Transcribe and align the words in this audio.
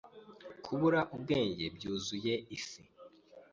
kubura 0.63 0.99
ubwenge 1.15 1.65
byuzuye 1.75 2.33
isi, 2.57 2.81